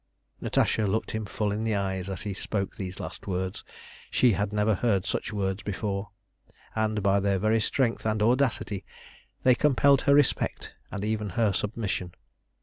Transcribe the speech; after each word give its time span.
Natasha 0.41 0.87
looked 0.87 1.11
him 1.11 1.27
full 1.27 1.51
in 1.51 1.63
the 1.63 1.75
eyes 1.75 2.09
as 2.09 2.23
he 2.23 2.33
spoke 2.33 2.75
these 2.75 2.99
last 2.99 3.27
words. 3.27 3.63
She 4.09 4.31
had 4.33 4.51
never 4.51 4.73
heard 4.73 5.05
such 5.05 5.31
words 5.31 5.61
before, 5.61 6.09
and 6.75 7.03
by 7.03 7.19
their 7.19 7.37
very 7.37 7.61
strength 7.61 8.03
and 8.03 8.19
audacity 8.23 8.83
they 9.43 9.53
compelled 9.53 10.01
her 10.09 10.15
respect 10.15 10.73
and 10.89 11.05
even 11.05 11.29
her 11.37 11.53
submission. 11.53 12.15